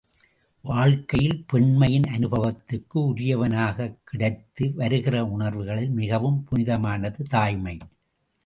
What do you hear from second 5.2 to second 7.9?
உணர்வுகளில் மிகவும் புனிதமானது தாய்மை.